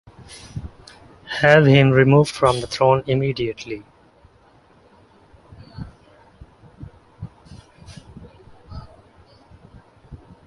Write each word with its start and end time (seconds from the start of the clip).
Have 1.41 1.67
him 1.67 1.91
removed 1.91 2.31
from 2.31 2.59
the 2.59 2.65
throne 2.65 3.03
immediately. 3.05 3.83